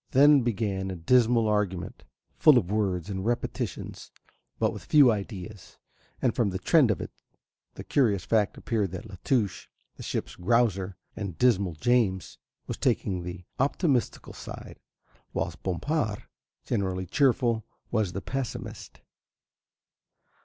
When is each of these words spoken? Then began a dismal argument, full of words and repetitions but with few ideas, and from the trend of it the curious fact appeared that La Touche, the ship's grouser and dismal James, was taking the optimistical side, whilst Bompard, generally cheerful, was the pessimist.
Then 0.13 0.41
began 0.41 0.89
a 0.89 0.95
dismal 0.95 1.47
argument, 1.47 2.05
full 2.39 2.57
of 2.57 2.71
words 2.71 3.07
and 3.07 3.23
repetitions 3.23 4.09
but 4.57 4.73
with 4.73 4.83
few 4.85 5.11
ideas, 5.11 5.77
and 6.23 6.33
from 6.35 6.49
the 6.49 6.57
trend 6.57 6.89
of 6.89 7.01
it 7.01 7.11
the 7.75 7.83
curious 7.83 8.25
fact 8.25 8.57
appeared 8.57 8.89
that 8.93 9.07
La 9.07 9.17
Touche, 9.23 9.67
the 9.97 10.01
ship's 10.01 10.35
grouser 10.35 10.97
and 11.15 11.37
dismal 11.37 11.75
James, 11.75 12.39
was 12.65 12.77
taking 12.77 13.21
the 13.21 13.45
optimistical 13.59 14.33
side, 14.33 14.79
whilst 15.33 15.61
Bompard, 15.61 16.23
generally 16.65 17.05
cheerful, 17.05 17.63
was 17.91 18.13
the 18.13 18.21
pessimist. 18.23 19.01